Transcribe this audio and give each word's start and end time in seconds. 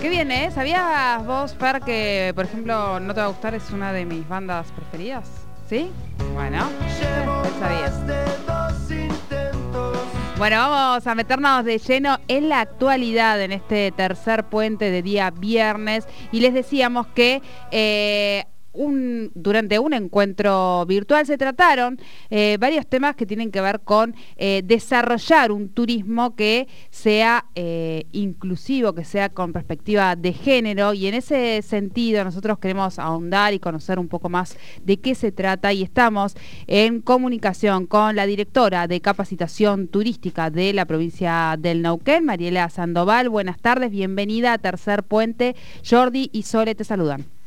Qué 0.00 0.08
bien, 0.08 0.30
¿eh? 0.30 0.50
¿Sabías 0.52 1.26
vos, 1.26 1.54
Fer, 1.54 1.80
que, 1.80 2.32
por 2.36 2.44
ejemplo, 2.44 3.00
No 3.00 3.14
Te 3.14 3.20
Va 3.20 3.26
a 3.26 3.30
Gustar 3.30 3.56
es 3.56 3.68
una 3.70 3.92
de 3.92 4.04
mis 4.04 4.26
bandas 4.28 4.70
preferidas? 4.70 5.28
¿Sí? 5.68 5.90
Bueno, 6.34 6.68
sabías. 7.58 7.94
Bueno, 10.38 10.56
vamos 10.56 11.04
a 11.04 11.16
meternos 11.16 11.64
de 11.64 11.78
lleno 11.78 12.20
en 12.28 12.48
la 12.48 12.60
actualidad 12.60 13.42
en 13.42 13.50
este 13.50 13.90
tercer 13.90 14.44
puente 14.44 14.92
de 14.92 15.02
día 15.02 15.32
viernes 15.32 16.06
y 16.30 16.38
les 16.38 16.54
decíamos 16.54 17.08
que 17.08 17.42
eh, 17.72 18.44
durante 19.34 19.78
un 19.78 19.92
encuentro 19.92 20.86
virtual 20.86 21.26
se 21.26 21.36
trataron 21.36 21.98
eh, 22.30 22.56
varios 22.60 22.86
temas 22.86 23.16
que 23.16 23.26
tienen 23.26 23.50
que 23.50 23.60
ver 23.60 23.80
con 23.80 24.14
eh, 24.36 24.62
desarrollar 24.64 25.50
un 25.50 25.68
turismo 25.68 26.36
que 26.36 26.68
sea 26.90 27.46
eh, 27.56 28.06
inclusivo, 28.12 28.94
que 28.94 29.04
sea 29.04 29.30
con 29.30 29.52
perspectiva 29.52 30.14
de 30.14 30.32
género 30.32 30.94
y 30.94 31.08
en 31.08 31.14
ese 31.14 31.60
sentido 31.62 32.22
nosotros 32.22 32.58
queremos 32.60 32.98
ahondar 32.98 33.52
y 33.52 33.58
conocer 33.58 33.98
un 33.98 34.08
poco 34.08 34.28
más 34.28 34.56
de 34.84 34.98
qué 34.98 35.14
se 35.14 35.32
trata 35.32 35.72
y 35.72 35.82
estamos 35.82 36.34
en 36.68 37.00
comunicación 37.00 37.86
con 37.86 38.14
la 38.14 38.26
directora 38.26 38.86
de 38.86 39.00
capacitación 39.00 39.88
turística 39.88 40.50
de 40.50 40.72
la 40.72 40.84
provincia 40.84 41.56
del 41.58 41.82
Neuquén, 41.82 42.24
Mariela 42.24 42.68
Sandoval. 42.70 43.28
Buenas 43.28 43.58
tardes, 43.60 43.90
bienvenida 43.90 44.52
a 44.52 44.58
Tercer 44.58 45.02
Puente. 45.02 45.56
Jordi 45.88 46.30
y 46.32 46.42
Sole 46.42 46.74
te 46.74 46.84
saludan. 46.84 47.37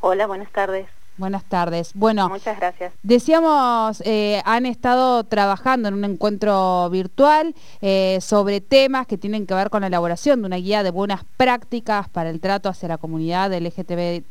Hola, 0.00 0.26
buenas 0.26 0.50
tardes. 0.50 0.86
Buenas 1.18 1.44
tardes. 1.44 1.92
Bueno, 1.94 2.30
muchas 2.30 2.58
gracias. 2.58 2.94
Decíamos, 3.02 4.02
eh, 4.06 4.40
han 4.46 4.64
estado 4.64 5.24
trabajando 5.24 5.88
en 5.88 5.94
un 5.94 6.04
encuentro 6.04 6.88
virtual 6.88 7.54
eh, 7.82 8.18
sobre 8.22 8.62
temas 8.62 9.06
que 9.06 9.18
tienen 9.18 9.46
que 9.46 9.52
ver 9.52 9.68
con 9.68 9.82
la 9.82 9.88
elaboración 9.88 10.40
de 10.40 10.46
una 10.46 10.56
guía 10.56 10.82
de 10.82 10.90
buenas 10.90 11.24
prácticas 11.36 12.08
para 12.08 12.30
el 12.30 12.40
trato 12.40 12.70
hacia 12.70 12.88
la 12.88 12.96
comunidad 12.96 13.52
LGTB, 13.52 14.22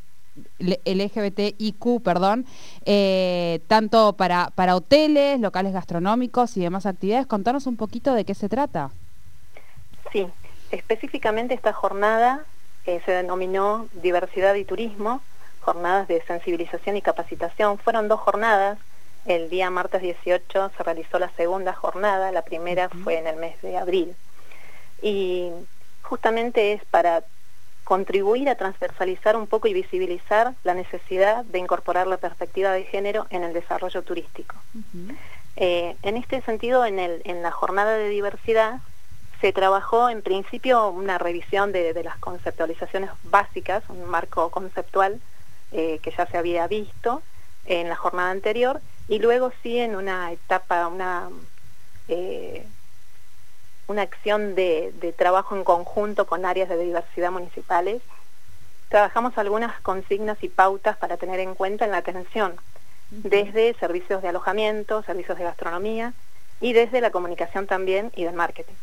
LGBTIQ, 0.57 2.01
perdón, 2.01 2.47
eh, 2.85 3.59
tanto 3.67 4.13
para, 4.13 4.49
para 4.55 4.75
hoteles, 4.75 5.39
locales 5.39 5.73
gastronómicos 5.73 6.57
y 6.57 6.61
demás 6.61 6.87
actividades. 6.87 7.27
Contanos 7.27 7.67
un 7.67 7.77
poquito 7.77 8.15
de 8.15 8.25
qué 8.25 8.33
se 8.33 8.49
trata. 8.49 8.89
Sí, 10.11 10.25
específicamente 10.71 11.53
esta 11.53 11.73
jornada 11.73 12.45
se 13.05 13.11
denominó 13.11 13.87
Diversidad 13.93 14.55
y 14.55 14.65
Turismo 14.65 15.21
jornadas 15.69 16.07
de 16.07 16.19
sensibilización 16.23 16.97
y 16.97 17.03
capacitación. 17.03 17.77
Fueron 17.77 18.07
dos 18.07 18.19
jornadas. 18.19 18.79
El 19.25 19.51
día 19.51 19.69
martes 19.69 20.01
18 20.01 20.71
se 20.75 20.83
realizó 20.83 21.19
la 21.19 21.29
segunda 21.33 21.73
jornada, 21.73 22.31
la 22.31 22.41
primera 22.41 22.89
fue 22.89 23.19
en 23.19 23.27
el 23.27 23.35
mes 23.35 23.61
de 23.61 23.77
abril. 23.77 24.15
Y 25.03 25.51
justamente 26.01 26.73
es 26.73 26.83
para 26.85 27.23
contribuir 27.83 28.49
a 28.49 28.55
transversalizar 28.55 29.35
un 29.35 29.45
poco 29.45 29.67
y 29.67 29.73
visibilizar 29.73 30.55
la 30.63 30.73
necesidad 30.73 31.45
de 31.45 31.59
incorporar 31.59 32.07
la 32.07 32.17
perspectiva 32.17 32.71
de 32.71 32.85
género 32.85 33.27
en 33.29 33.43
el 33.43 33.53
desarrollo 33.53 34.01
turístico. 34.01 34.55
Eh, 35.55 35.95
en 36.01 36.17
este 36.17 36.41
sentido, 36.41 36.83
en, 36.85 36.97
el, 36.97 37.21
en 37.25 37.43
la 37.43 37.51
jornada 37.51 37.93
de 37.95 38.09
diversidad 38.09 38.79
se 39.39 39.53
trabajó 39.53 40.09
en 40.09 40.23
principio 40.23 40.89
una 40.89 41.19
revisión 41.19 41.71
de, 41.71 41.93
de 41.93 42.03
las 42.03 42.17
conceptualizaciones 42.17 43.11
básicas, 43.23 43.83
un 43.89 44.09
marco 44.09 44.49
conceptual 44.49 45.21
eh, 45.71 45.99
que 46.01 46.11
ya 46.11 46.25
se 46.25 46.37
había 46.37 46.67
visto 46.67 47.21
en 47.65 47.89
la 47.89 47.95
jornada 47.95 48.31
anterior, 48.31 48.81
y 49.07 49.19
luego 49.19 49.51
sí 49.61 49.77
en 49.77 49.95
una 49.95 50.31
etapa, 50.31 50.87
una, 50.87 51.29
eh, 52.07 52.65
una 53.87 54.03
acción 54.03 54.55
de, 54.55 55.13
trabajo 55.17 55.55
en 55.55 55.63
conjunto 55.63 56.25
con 56.27 56.45
áreas 56.45 56.69
de 56.69 56.77
diversidad 56.77 57.31
municipales, 57.31 58.01
trabajamos 58.87 59.37
algunas 59.37 59.79
consignas 59.81 60.37
y 60.43 60.49
pautas 60.49 60.97
para 60.97 61.17
tener 61.17 61.39
en 61.39 61.55
cuenta 61.55 61.85
en 61.85 61.91
la 61.91 61.97
atención, 61.97 62.55
desde 63.11 63.73
servicios 63.75 64.21
de 64.21 64.29
alojamiento, 64.29 65.03
servicios 65.03 65.37
de 65.37 65.43
gastronomía 65.43 66.13
y 66.61 66.73
desde 66.73 67.01
la 67.01 67.09
comunicación 67.09 67.65
también 67.65 68.11
y 68.15 68.23
del 68.23 68.35
marketing. 68.35 68.75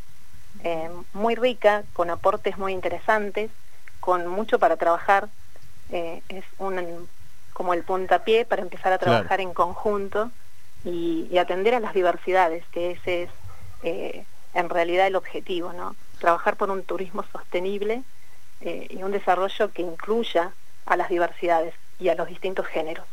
Eh, 0.64 0.90
muy 1.12 1.34
rica, 1.36 1.84
con 1.92 2.10
aportes 2.10 2.58
muy 2.58 2.72
interesantes, 2.72 3.50
con 4.00 4.26
mucho 4.26 4.58
para 4.58 4.76
trabajar 4.76 5.28
eh, 5.90 6.22
es 6.28 6.44
un, 6.58 7.08
como 7.52 7.74
el 7.74 7.82
puntapié 7.82 8.44
para 8.44 8.62
empezar 8.62 8.92
a 8.92 8.98
trabajar 8.98 9.40
en 9.40 9.54
conjunto 9.54 10.30
y, 10.84 11.36
atender 11.38 11.74
a 11.74 11.80
las 11.80 11.94
diversidades, 11.94 12.64
que 12.70 12.92
ese 12.92 13.24
es 13.24 13.30
eh, 13.82 14.24
en 14.54 14.68
realidad 14.68 15.06
el 15.06 15.16
objetivo, 15.16 15.72
¿no? 15.72 15.96
Trabajar 16.18 16.56
por 16.56 16.70
un 16.70 16.82
turismo 16.82 17.24
sostenible 17.32 18.02
eh, 18.60 18.86
y 18.90 19.02
un 19.02 19.12
desarrollo 19.12 19.70
que 19.72 19.82
incluya 19.82 20.52
a 20.86 20.96
las 20.96 21.08
diversidades 21.08 21.74
y 21.98 22.08
a 22.08 22.14
los 22.14 22.28
distintos 22.28 22.66
géneros. 22.66 23.06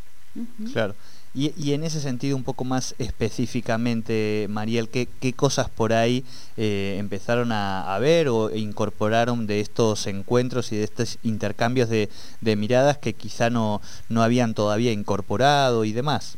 Claro. 0.71 0.95
Y, 1.35 1.73
en 1.73 1.83
ese 1.83 1.99
sentido, 1.99 2.37
un 2.37 2.43
poco 2.43 2.63
más 2.63 2.93
específicamente, 2.99 4.45
Mariel, 4.51 4.87
¿qué, 4.87 5.33
cosas 5.33 5.67
por 5.67 5.91
ahí 5.91 6.23
eh, 6.57 6.97
empezaron 6.99 7.51
a, 7.51 7.97
ver 7.99 8.29
o 8.29 8.55
incorporaron 8.55 9.47
de 9.47 9.59
estos 9.59 10.05
encuentros 10.05 10.71
y 10.71 10.77
de 10.77 10.83
estos 10.83 11.17
intercambios 11.23 11.89
de, 11.89 12.09
miradas 12.55 12.99
que 12.99 13.13
quizá 13.13 13.49
no, 13.49 13.81
no 14.09 14.21
habían 14.21 14.53
todavía 14.53 14.91
incorporado 14.91 15.85
y 15.85 15.91
demás? 15.91 16.37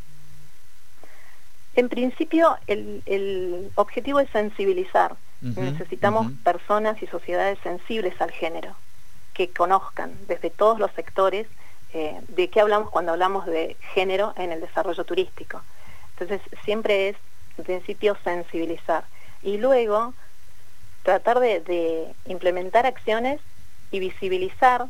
En 1.76 1.90
principio, 1.90 2.56
el, 2.68 3.70
objetivo 3.76 4.22
es 4.22 4.30
sensibilizar. 4.30 5.18
Necesitamos 5.42 6.32
personas 6.44 7.04
y 7.04 7.08
sociedades 7.08 7.60
sensibles 7.62 8.20
al 8.22 8.32
género, 8.32 8.76
que 9.34 9.50
conozcan 9.50 10.14
desde 10.30 10.50
todos 10.50 10.80
los 10.80 10.92
sectores 10.94 11.48
eh, 11.98 12.20
de 12.28 12.50
qué 12.50 12.60
hablamos 12.60 12.90
cuando 12.90 13.14
hablamos 13.14 13.46
de 13.46 13.78
género 13.94 14.34
en 14.36 14.52
el 14.52 14.60
desarrollo 14.60 15.06
turístico. 15.06 15.62
Entonces, 16.10 16.42
siempre 16.66 17.08
es, 17.08 17.16
en 17.58 17.64
principio, 17.64 18.18
sensibilizar. 18.22 19.06
Y 19.42 19.60
luego, 19.60 20.14
tratar 21.04 21.40
de, 21.40 22.14
implementar 22.26 22.86
acciones 22.86 23.40
y 23.92 24.00
visibilizar 24.00 24.88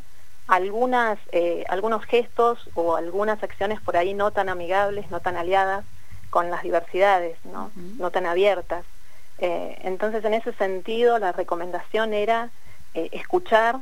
algunas, 0.48 1.20
eh, 1.30 1.64
algunos 1.68 2.04
gestos 2.06 2.68
o 2.74 2.96
algunas 2.96 3.40
acciones 3.40 3.80
por 3.80 3.96
ahí 3.96 4.12
no 4.12 4.32
tan 4.32 4.48
amigables, 4.48 5.08
no 5.08 5.20
tan 5.20 5.36
aliadas 5.36 5.84
con 6.30 6.50
las 6.50 6.64
diversidades, 6.64 7.38
no, 7.44 7.70
no 7.76 8.10
tan 8.10 8.26
abiertas. 8.26 8.84
Eh, 9.38 9.78
entonces, 9.82 10.24
en 10.24 10.34
ese 10.34 10.52
sentido, 10.54 11.20
la 11.20 11.30
recomendación 11.30 12.14
era 12.14 12.50
escuchar 12.94 13.76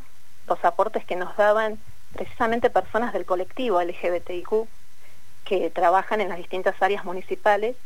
los 0.46 0.62
aportes 0.62 1.06
que 1.06 1.16
nos 1.16 1.34
daban 1.38 1.78
precisamente 2.14 2.70
personas 2.70 3.12
del 3.12 3.26
colectivo 3.26 3.82
LGBTIQ 3.82 4.68
que 5.44 5.70
trabajan 5.70 6.20
en 6.20 6.30
las 6.30 6.38
distintas 6.38 6.80
áreas 6.80 7.04
municipales 7.04 7.76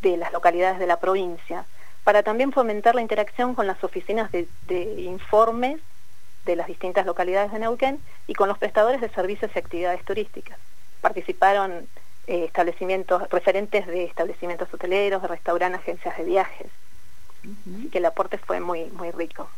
de 0.00 0.16
las 0.16 0.32
localidades 0.32 0.78
de 0.78 0.86
la 0.86 1.00
provincia, 1.00 1.66
para 2.04 2.22
también 2.22 2.52
fomentar 2.52 2.94
la 2.94 3.00
interacción 3.00 3.54
con 3.54 3.66
las 3.66 3.82
oficinas 3.82 4.30
de, 4.32 4.46
informes 4.98 5.80
de 6.44 6.56
las 6.56 6.66
distintas 6.66 7.06
localidades 7.06 7.52
de 7.52 7.60
Neuquén 7.60 8.00
y 8.26 8.34
con 8.34 8.48
los 8.48 8.58
prestadores 8.58 9.00
de 9.00 9.08
servicios 9.10 9.50
y 9.54 9.58
actividades 9.58 10.04
turísticas. 10.04 10.58
Participaron 11.00 11.88
eh, 12.26 12.44
establecimientos, 12.44 13.28
referentes 13.30 13.86
de 13.86 14.04
establecimientos 14.04 14.72
hoteleros, 14.72 15.22
de 15.22 15.28
restaurantes, 15.28 15.80
agencias 15.80 16.16
de 16.18 16.24
viajes. 16.24 16.68
Así 17.42 17.88
que 17.88 17.98
el 17.98 18.04
aporte 18.04 18.38
fue 18.38 18.60
muy, 18.60 18.84
muy 18.90 19.10
rico. 19.10 19.48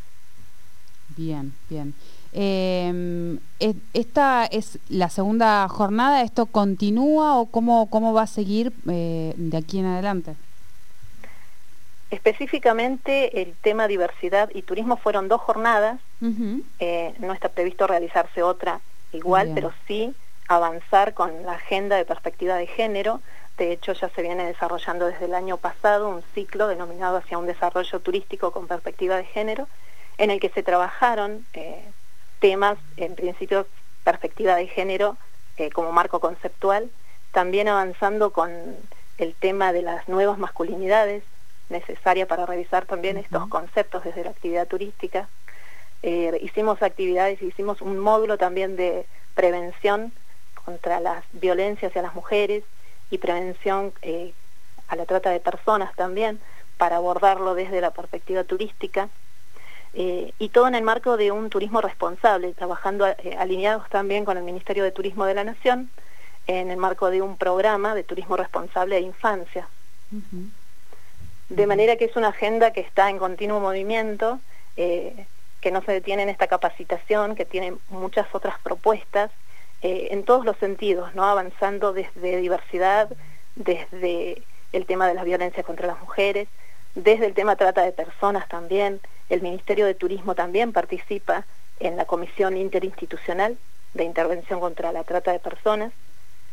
Bien, 1.17 1.53
bien. 1.69 1.95
Eh, 2.35 3.39
¿Esta 3.93 4.45
es 4.45 4.79
la 4.89 5.09
segunda 5.09 5.69
jornada? 5.69 6.23
¿Esto 6.23 6.47
continúa 6.47 7.39
o 7.39 7.47
cómo, 7.47 7.89
cómo 7.89 8.13
va 8.13 8.23
a 8.23 8.27
seguir 8.27 8.73
eh, 8.91 9.35
de 9.37 9.57
aquí 9.57 9.79
en 9.79 9.87
adelante? 9.87 10.35
Específicamente 12.11 13.43
el 13.43 13.55
tema 13.55 13.89
diversidad 13.89 14.51
y 14.55 14.63
turismo 14.63 14.97
fueron 14.97 15.29
dos 15.29 15.41
jornadas. 15.41 16.01
Eh, 16.79 17.15
no 17.19 17.33
está 17.33 17.49
previsto 17.49 17.87
realizarse 17.87 18.43
otra 18.43 18.81
igual, 19.13 19.53
pero 19.55 19.73
sí 19.87 20.15
avanzar 20.49 21.15
con 21.15 21.45
la 21.45 21.53
agenda 21.53 21.97
de 21.97 22.05
perspectiva 22.05 22.57
de 22.57 22.67
género. 22.67 23.21
De 23.59 23.73
hecho, 23.73 23.93
ya 23.93 24.09
se 24.09 24.23
viene 24.23 24.47
desarrollando 24.47 25.07
desde 25.07 25.27
el 25.27 25.35
año 25.35 25.57
pasado 25.57 26.09
un 26.09 26.23
ciclo 26.35 26.67
denominado 26.67 27.17
hacia 27.17 27.39
un 27.39 27.47
desarrollo 27.47 28.01
turístico 28.01 28.51
con 28.51 28.67
perspectiva 28.67 29.17
de 29.17 29.25
género, 29.25 29.69
en 30.19 30.31
el 30.31 30.41
que 30.41 30.51
se 30.51 30.63
trabajaron 30.63 31.45
eh, 31.53 31.85
temas, 32.45 32.77
en 32.99 33.15
principio, 33.15 33.67
perspectiva 34.05 34.55
de 34.57 34.67
género 34.67 35.17
eh, 35.57 35.71
como 35.71 35.93
marco 35.93 36.21
conceptual, 36.21 36.91
también 37.33 37.69
avanzando 37.69 38.35
con 38.35 38.51
el 39.17 39.35
tema 39.35 39.73
de 39.73 39.81
las 39.81 40.07
nuevas 40.11 40.37
masculinidades, 40.37 41.23
necesaria 41.71 42.29
para 42.29 42.45
revisar 42.45 42.85
también 42.85 43.17
estos 43.17 43.49
conceptos 43.49 44.05
desde 44.05 44.25
la 44.25 44.29
actividad 44.29 44.69
turística. 44.69 45.27
Eh, 46.03 46.39
hicimos 46.43 46.83
actividades, 46.83 47.41
hicimos 47.41 47.81
un 47.81 47.99
módulo 47.99 48.37
también 48.37 48.77
de 48.77 49.07
prevención 49.35 50.13
contra 50.67 51.01
las 51.01 51.25
violencias 51.33 51.93
hacia 51.93 52.03
las 52.03 52.15
mujeres 52.15 52.63
y 53.11 53.17
prevención 53.17 53.95
eh, 54.03 54.35
a 54.89 54.97
la 54.97 55.07
trata 55.07 55.31
de 55.31 55.41
personas 55.41 55.97
también, 55.97 56.39
para 56.77 56.97
abordarlo 56.97 57.55
desde 57.55 57.81
la 57.81 57.93
perspectiva 57.93 58.45
turística. 58.45 59.09
Eh, 59.97 60.33
y 60.39 60.49
todo 60.49 60.67
en 60.67 60.75
el 60.75 60.83
marco 60.83 61.17
de 61.17 61.31
un 61.31 61.51
turismo 61.51 61.81
responsable, 61.81 62.53
trabajando 62.53 63.07
eh, 63.07 63.37
alineados 63.39 63.89
también 63.89 64.25
con 64.25 64.37
el 64.37 64.43
Ministerio 64.43 64.83
de 64.83 64.91
Turismo 64.91 65.25
de 65.25 65.35
la 65.35 65.45
Nación, 65.45 65.91
en 66.47 66.71
el 66.71 66.77
marco 66.77 67.11
de 67.11 67.23
un 67.23 67.37
programa 67.37 67.95
de 67.95 68.03
turismo 68.03 68.37
responsable 68.37 68.97
de 68.97 69.03
infancia. 69.03 69.69
De 71.49 71.67
manera 71.67 71.97
que 71.97 72.05
es 72.07 72.17
una 72.17 72.29
agenda 72.29 72.73
que 72.73 72.81
está 72.81 73.09
en 73.09 73.19
continuo 73.19 73.61
movimiento, 73.61 74.41
eh, 74.77 75.27
que 75.61 75.71
no 75.71 75.83
se 75.83 75.93
detiene 75.93 76.25
en 76.25 76.29
esta 76.29 76.47
capacitación, 76.47 77.35
que 77.35 77.45
tiene 77.45 77.75
muchas 77.89 78.27
otras 78.35 78.59
propuestas, 78.61 79.31
en 79.87 80.25
todos 80.25 80.47
los 80.47 80.57
sentidos, 80.57 81.15
¿no? 81.15 81.25
avanzando 81.25 81.93
desde 81.93 82.39
diversidad, 82.39 83.11
desde 83.55 84.43
el 84.73 84.87
tema 84.87 85.07
de 85.07 85.13
la 85.13 85.25
violencia 85.25 85.63
contra 85.63 85.87
las 85.87 86.01
mujeres, 86.01 86.49
desde 86.95 87.27
el 87.27 87.35
tema 87.35 87.57
trata 87.57 87.83
de 87.83 87.93
personas 87.93 88.49
también, 88.49 88.99
el 89.29 89.43
Ministerio 89.43 89.87
de 89.87 89.95
Turismo 89.95 90.35
también 90.35 90.73
participa 90.73 91.45
en 91.81 91.97
la 91.97 92.05
Comisión 92.05 92.57
Interinstitucional 92.57 93.57
de 93.95 94.05
Intervención 94.05 94.61
contra 94.61 94.93
la 94.93 95.05
Trata 95.05 95.33
de 95.33 95.39
Personas, 95.39 95.93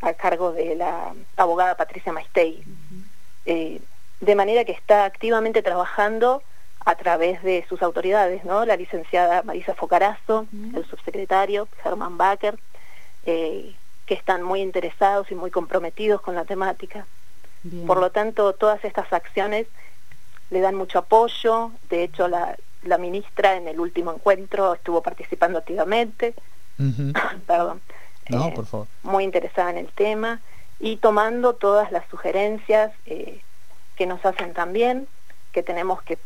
a 0.00 0.14
cargo 0.14 0.52
de 0.52 0.74
la 0.74 1.14
abogada 1.36 1.76
Patricia 1.76 2.12
Maistei. 2.12 2.64
Eh, 3.46 3.80
de 4.20 4.34
manera 4.34 4.64
que 4.64 4.72
está 4.72 5.04
activamente 5.04 5.62
trabajando 5.62 6.42
a 6.84 6.94
través 6.96 7.42
de 7.42 7.64
sus 7.68 7.82
autoridades, 7.82 8.44
¿no? 8.44 8.64
La 8.64 8.76
licenciada 8.76 9.42
Marisa 9.42 9.74
Focarazo, 9.74 10.46
el 10.74 10.84
subsecretario 10.86 11.68
Germán 11.82 12.16
Baker, 12.16 12.58
eh, 13.24 13.74
que 14.06 14.14
están 14.14 14.42
muy 14.42 14.60
interesados 14.60 15.30
y 15.30 15.34
muy 15.34 15.50
comprometidos 15.50 16.20
con 16.20 16.34
la 16.34 16.44
temática. 16.44 17.06
Por 17.86 18.00
lo 18.00 18.10
tanto, 18.10 18.52
todas 18.54 18.84
estas 18.84 19.12
acciones 19.12 19.68
le 20.52 20.60
dan 20.60 20.74
mucho 20.74 20.98
apoyo, 20.98 21.72
de 21.88 22.04
hecho 22.04 22.28
la, 22.28 22.56
ministra 22.98 23.56
en 23.56 23.68
el 23.68 23.80
último 23.80 24.12
encuentro 24.12 24.74
estuvo 24.74 25.02
participando 25.02 25.58
activamente, 25.58 26.34
perdón, 27.46 27.80
no, 28.28 28.52
por 28.52 28.66
favor. 28.66 28.86
muy 29.02 29.24
interesada 29.24 29.70
en 29.70 29.78
el 29.78 29.88
tema 29.88 30.40
y 30.78 30.96
tomando 30.96 31.54
todas 31.54 31.90
las 31.90 32.06
sugerencias 32.08 32.92
eh, 33.06 33.40
que 33.96 34.06
nos 34.06 34.24
hacen 34.26 34.52
también, 34.52 35.08
que 35.52 35.62
tenemos 35.62 36.02
que 36.02 36.18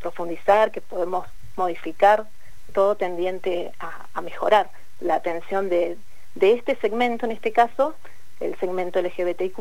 profundizar, 0.00 0.72
que 0.72 0.80
podemos 0.80 1.26
modificar, 1.56 2.26
todo 2.72 2.96
tendiente 2.96 3.72
a, 3.78 4.20
mejorar 4.20 4.68
la 5.00 5.14
atención 5.14 5.68
de, 5.68 5.96
de 6.34 6.54
este 6.54 6.74
segmento, 6.76 7.24
en 7.24 7.32
este 7.32 7.52
caso, 7.52 7.94
el 8.40 8.58
segmento 8.58 9.00
LGBTIQ+, 9.00 9.60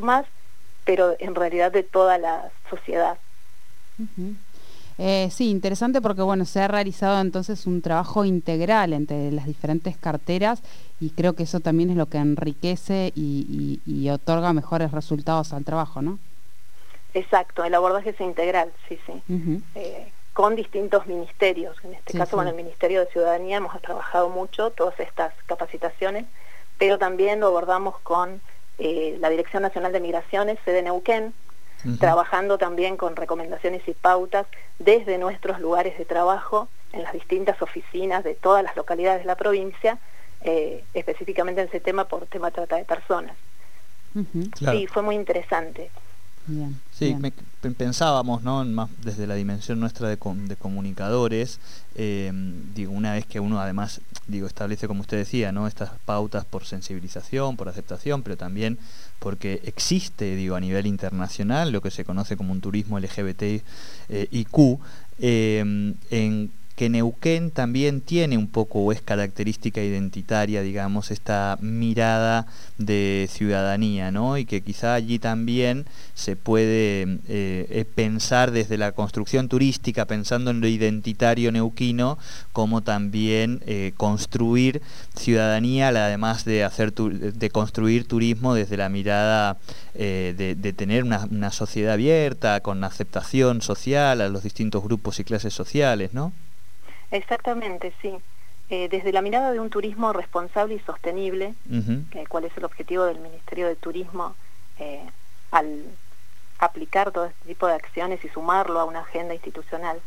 pero 0.83 1.15
en 1.19 1.35
realidad 1.35 1.71
de 1.71 1.83
toda 1.83 2.17
la 2.17 2.49
sociedad. 2.69 3.19
Eh, 4.99 5.29
sí, 5.31 5.49
interesante 5.51 6.01
porque 6.01 6.23
bueno, 6.23 6.45
se 6.45 6.61
ha 6.61 6.67
realizado 6.67 7.21
entonces 7.21 7.67
un 7.67 7.81
trabajo 7.81 8.25
integral 8.25 8.93
entre 8.93 9.31
las 9.31 9.45
diferentes 9.45 9.95
carteras 9.95 10.63
y 10.99 11.11
creo 11.11 11.33
que 11.33 11.43
eso 11.43 11.59
también 11.59 11.91
es 11.91 11.97
lo 11.97 12.07
que 12.07 12.17
enriquece 12.17 13.11
y, 13.15 14.09
otorga 14.09 14.53
mejores 14.53 14.91
resultados 14.91 15.53
al 15.53 15.65
trabajo, 15.65 16.01
¿no? 16.01 16.17
Exacto, 17.13 17.63
el 17.63 17.75
abordaje 17.75 18.11
es 18.11 18.21
integral, 18.21 18.71
sí, 18.87 18.97
sí. 19.05 19.21
Eh, 19.75 20.11
con 20.33 20.55
distintos 20.55 21.07
ministerios. 21.07 21.75
En 21.83 21.95
este 21.95 22.17
caso, 22.17 22.37
con 22.37 22.47
el 22.47 22.53
Ministerio 22.55 23.01
de 23.01 23.07
Ciudadanía 23.07 23.57
hemos 23.57 23.81
trabajado 23.81 24.29
mucho 24.29 24.69
todas 24.69 24.99
estas 24.99 25.33
capacitaciones, 25.45 26.25
pero 26.77 26.97
también 26.97 27.39
lo 27.39 27.47
abordamos 27.47 27.97
con 27.99 28.39
eh, 28.77 29.17
la 29.19 29.29
Dirección 29.29 29.63
Nacional 29.63 29.91
de 29.91 29.99
Migraciones, 29.99 30.59
sede 30.63 30.83
Neuquén, 30.83 31.33
trabajando 31.99 32.57
también 32.57 32.97
con 32.97 33.15
recomendaciones 33.15 33.87
y 33.87 33.93
pautas 33.93 34.47
desde 34.79 35.17
nuestros 35.17 35.59
lugares 35.59 35.97
de 35.97 36.05
trabajo 36.05 36.67
en 36.91 37.03
las 37.03 37.13
distintas 37.13 37.61
oficinas 37.61 38.23
de 38.23 38.35
todas 38.35 38.63
las 38.63 38.75
localidades 38.75 39.21
de 39.21 39.25
la 39.25 39.35
provincia, 39.35 39.97
eh, 40.41 40.83
específicamente 40.93 41.61
en 41.61 41.67
ese 41.67 41.79
tema 41.79 42.05
por 42.05 42.25
tema 42.27 42.51
trata 42.51 42.75
de 42.75 42.85
personas. 42.85 43.35
Sí, 44.57 44.87
fue 44.87 45.03
muy 45.03 45.15
interesante. 45.15 45.91
Sí, 46.91 47.15
pensábamos, 47.77 48.43
¿no? 48.43 48.63
Más 48.65 48.89
desde 49.03 49.27
la 49.27 49.35
dimensión 49.35 49.79
nuestra 49.79 50.07
de, 50.07 50.17
comunicadores, 50.17 51.59
eh, 51.95 52.31
digo, 52.73 52.91
una 52.91 53.13
vez 53.13 53.25
que 53.25 53.39
uno 53.39 53.59
además, 53.59 54.01
digo, 54.27 54.47
establece, 54.47 54.87
como 54.87 55.01
usted 55.01 55.17
decía, 55.17 55.51
¿no? 55.51 55.67
Estas 55.67 55.91
pautas 56.05 56.45
por 56.45 56.65
sensibilización, 56.65 57.57
por 57.57 57.69
aceptación, 57.69 58.23
pero 58.23 58.37
también 58.37 58.77
porque 59.19 59.61
existe, 59.65 60.35
digo, 60.35 60.55
a 60.55 60.59
nivel 60.59 60.85
internacional 60.87 61.71
lo 61.71 61.81
que 61.81 61.91
se 61.91 62.05
conoce 62.05 62.37
como 62.37 62.51
un 62.51 62.61
turismo 62.61 62.99
LGBTIQ, 62.99 63.61
eh, 64.29 64.37
eh, 65.19 65.93
en 66.09 66.51
que 66.77 66.89
Neuquén 66.89 67.49
también 67.49 68.01
tiene 68.01 68.37
un 68.37 68.45
poco 68.45 68.81
o 68.81 68.91
es 68.91 69.01
característica 69.01 69.81
identitaria, 69.81 70.61
digamos, 70.61 71.09
esta 71.09 71.57
mirada 71.59 72.45
de 72.77 73.27
ciudadanía, 73.31 74.11
¿no? 74.11 74.37
Y 74.37 74.45
que 74.45 74.61
quizá 74.61 74.93
allí 74.93 75.17
también 75.17 75.87
se 76.13 76.35
puede 76.35 77.01
eh, 77.01 77.17
eh, 77.27 77.85
pensar 77.95 78.51
desde 78.51 78.77
la 78.77 78.91
construcción 78.91 79.49
turística, 79.49 80.05
pensando 80.05 80.51
en 80.51 80.61
lo 80.61 80.67
identitario 80.67 81.51
neuquino, 81.51 82.19
como 82.53 82.83
también 82.83 83.59
eh, 83.65 83.93
construir 83.97 84.83
ciudadanía, 85.15 85.87
además 85.87 86.45
de 86.45 86.63
hacer 86.63 86.93
de 86.93 87.49
construir 87.49 88.07
turismo 88.07 88.53
desde 88.53 88.77
la 88.77 88.89
mirada 88.89 89.57
de, 89.95 90.73
tener 90.77 91.03
una, 91.03 91.25
una 91.31 91.49
sociedad 91.49 91.93
abierta, 91.93 92.59
con 92.59 92.83
aceptación 92.83 93.63
social 93.63 94.21
a 94.21 94.29
los 94.29 94.43
distintos 94.43 94.83
grupos 94.83 95.19
y 95.19 95.23
clases 95.23 95.55
sociales, 95.55 96.13
¿no? 96.13 96.33
Exactamente, 97.11 97.93
sí. 98.01 98.17
Eh, 98.69 98.89
desde 98.89 99.13
la 99.13 99.21
mirada 99.21 99.53
de 99.53 99.61
un 99.61 99.69
turismo 99.69 100.11
responsable 100.11 100.75
y 100.75 100.79
sostenible, 100.79 101.53
cuál 102.27 102.43
es 102.43 102.57
el 102.57 102.65
objetivo 102.65 103.05
del 103.05 103.19
Ministerio 103.19 103.65
de 103.65 103.77
Turismo 103.77 104.35
eh, 104.77 105.05
al 105.51 105.85
aplicar 106.59 107.11
todo 107.11 107.27
este 107.27 107.45
tipo 107.47 107.67
de 107.67 107.75
acciones 107.75 108.23
y 108.25 108.29
sumarlo 108.29 108.81
a 108.81 108.85
una 108.85 108.99
agenda 109.01 109.33
institucional. 109.33 110.01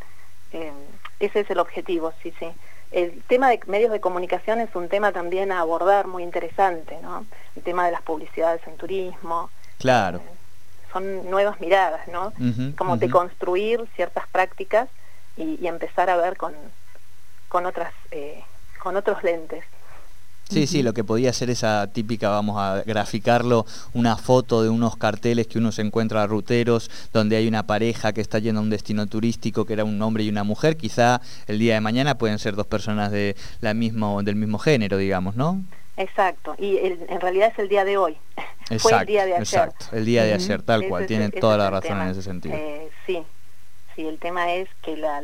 Eh, 0.52 0.72
ese 1.20 1.40
es 1.40 1.50
el 1.50 1.58
objetivo, 1.58 2.12
sí, 2.22 2.34
sí. 2.38 2.48
El 2.90 3.22
tema 3.28 3.48
de 3.48 3.60
medios 3.66 3.92
de 3.92 4.00
comunicación 4.00 4.60
es 4.60 4.74
un 4.74 4.88
tema 4.88 5.12
también 5.12 5.52
a 5.52 5.60
abordar 5.60 6.06
muy 6.06 6.22
interesante, 6.22 6.98
¿no? 7.02 7.24
El 7.56 7.62
tema 7.62 7.86
de 7.86 7.92
las 7.92 8.02
publicidades 8.02 8.60
en 8.66 8.76
turismo. 8.76 9.48
Claro. 9.78 10.20
son 10.92 11.30
nuevas 11.30 11.58
miradas, 11.60 12.06
¿no? 12.08 12.34
Como 12.76 12.98
de 12.98 13.08
construir 13.08 13.88
ciertas 13.94 14.26
prácticas 14.28 14.88
y 15.36 15.66
empezar 15.66 16.10
a 16.10 16.16
ver 16.16 16.36
con, 16.36 16.52
con 17.50 17.66
otras 17.66 17.92
eh, 18.12 18.42
con 18.82 18.96
otros 18.96 19.22
lentes. 19.22 19.62
Sí, 20.48 20.66
sí, 20.66 20.82
lo 20.82 20.94
que 20.94 21.04
podía 21.04 21.32
ser 21.32 21.48
esa 21.48 21.86
típica, 21.92 22.28
vamos 22.28 22.56
a 22.58 22.82
graficarlo, 22.82 23.66
una 23.94 24.16
foto 24.16 24.64
de 24.64 24.68
unos 24.68 24.96
carteles 24.96 25.46
que 25.46 25.58
uno 25.58 25.70
se 25.70 25.82
encuentra 25.82 26.24
a 26.24 26.26
ruteros, 26.26 26.90
donde 27.12 27.36
hay 27.36 27.46
una 27.46 27.68
pareja 27.68 28.12
que 28.12 28.20
está 28.20 28.40
yendo 28.40 28.60
a 28.60 28.64
un 28.64 28.70
destino 28.70 29.06
turístico, 29.06 29.64
que 29.64 29.74
era 29.74 29.84
un 29.84 30.02
hombre 30.02 30.24
y 30.24 30.28
una 30.28 30.42
mujer, 30.42 30.76
quizá 30.76 31.20
el 31.46 31.60
día 31.60 31.74
de 31.74 31.80
mañana 31.80 32.18
pueden 32.18 32.40
ser 32.40 32.56
dos 32.56 32.66
personas 32.66 33.12
de 33.12 33.36
la 33.60 33.74
mismo, 33.74 34.24
del 34.24 34.34
mismo 34.34 34.58
género, 34.58 34.96
digamos, 34.96 35.36
¿no? 35.36 35.62
Exacto, 35.96 36.56
y 36.58 36.78
en 36.78 37.20
realidad 37.20 37.52
es 37.52 37.58
el 37.60 37.68
día 37.68 37.84
de 37.84 37.96
hoy. 37.96 38.16
Exacto, 38.70 38.78
Fue 38.80 38.98
el 38.98 39.06
día 39.06 39.24
de 39.26 39.34
ayer. 39.34 39.42
Exacto, 39.42 39.86
el 39.92 40.04
día 40.04 40.24
de 40.24 40.32
ayer, 40.34 40.62
tal 40.62 40.88
cual, 40.88 41.06
tienen 41.06 41.30
toda 41.30 41.58
la 41.58 41.70
razón 41.70 42.00
en 42.00 42.08
ese 42.08 42.22
sentido. 42.22 42.56
Eh, 42.56 42.90
sí, 43.06 43.22
sí, 43.94 44.04
el 44.04 44.18
tema 44.18 44.52
es 44.52 44.68
que 44.82 44.96
la, 44.96 45.22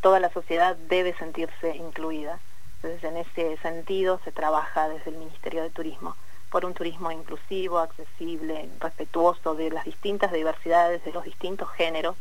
toda 0.00 0.20
la 0.20 0.30
sociedad 0.30 0.76
debe 0.88 1.14
sentirse 1.14 1.76
incluida. 1.76 2.38
Entonces, 2.76 3.04
en 3.04 3.16
ese 3.18 3.56
sentido 3.58 4.20
se 4.24 4.32
trabaja 4.32 4.88
desde 4.88 5.10
el 5.10 5.18
Ministerio 5.18 5.62
de 5.62 5.70
Turismo 5.70 6.16
por 6.50 6.64
un 6.64 6.74
turismo 6.74 7.12
inclusivo, 7.12 7.78
accesible, 7.78 8.68
respetuoso 8.80 9.54
de 9.54 9.70
las 9.70 9.84
distintas 9.84 10.32
diversidades, 10.32 11.04
de 11.04 11.12
los 11.12 11.24
distintos 11.24 11.70
géneros. 11.70 12.16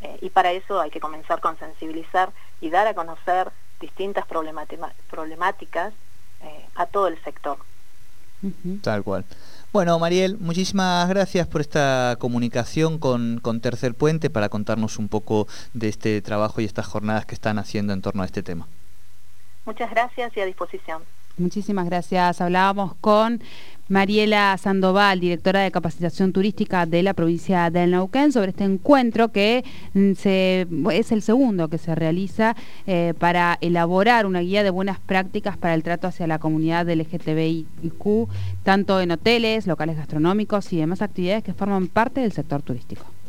Eh, 0.00 0.18
y 0.22 0.30
para 0.30 0.52
eso 0.52 0.80
hay 0.80 0.90
que 0.90 1.00
comenzar 1.00 1.40
con 1.40 1.58
sensibilizar 1.58 2.32
y 2.60 2.70
dar 2.70 2.86
a 2.86 2.94
conocer 2.94 3.52
distintas 3.78 4.24
problemáticas 4.26 5.92
eh, 6.40 6.66
a 6.74 6.86
todo 6.86 7.08
el 7.08 7.22
sector. 7.22 7.58
Tal 8.82 9.04
cual. 9.04 9.24
Bueno, 9.72 9.98
Mariel, 9.98 10.36
muchísimas 10.38 11.08
gracias 11.08 11.46
por 11.46 11.62
esta 11.62 12.16
comunicación 12.18 12.98
con, 12.98 13.40
Tercer 13.62 13.94
Puente 13.94 14.28
para 14.28 14.50
contarnos 14.50 14.98
un 14.98 15.08
poco 15.08 15.46
de 15.72 15.88
este 15.88 16.20
trabajo 16.20 16.60
y 16.60 16.66
estas 16.66 16.86
jornadas 16.86 17.24
que 17.24 17.34
están 17.34 17.58
haciendo 17.58 17.94
en 17.94 18.02
torno 18.02 18.22
a 18.22 18.26
este 18.26 18.42
tema. 18.42 18.68
Muchas 19.64 19.90
gracias 19.90 20.36
y 20.36 20.40
a 20.40 20.44
disposición. 20.44 21.02
Muchísimas 21.38 21.86
gracias. 21.86 22.42
Hablábamos 22.42 22.96
con 23.00 23.42
Mariela 23.88 24.56
Sandoval, 24.58 25.20
directora 25.20 25.60
de 25.60 25.70
capacitación 25.70 26.32
turística 26.32 26.86
de 26.86 27.02
la 27.02 27.14
provincia 27.14 27.68
de 27.70 27.86
Neuquén, 27.86 28.32
sobre 28.32 28.50
este 28.50 28.64
encuentro 28.64 29.28
que 29.28 29.64
mm, 29.94 30.12
es 30.90 31.12
el 31.12 31.22
segundo 31.22 31.68
que 31.68 31.78
se 31.78 31.94
realiza 31.94 32.56
eh, 32.86 33.14
para 33.18 33.58
elaborar 33.60 34.26
una 34.26 34.40
guía 34.40 34.62
de 34.62 34.70
buenas 34.70 34.98
prácticas 35.00 35.56
para 35.56 35.74
el 35.74 35.82
trato 35.82 36.06
hacia 36.06 36.26
la 36.26 36.38
comunidad 36.38 36.88
LGTBIQ, 36.88 38.28
tanto 38.62 39.00
en 39.00 39.10
hoteles, 39.10 39.66
locales 39.66 39.96
gastronómicos 39.96 40.72
y 40.72 40.78
demás 40.78 41.02
actividades 41.02 41.44
que 41.44 41.54
forman 41.54 41.88
parte 41.88 42.20
del 42.20 42.32
sector 42.32 42.62
turístico. 42.62 43.11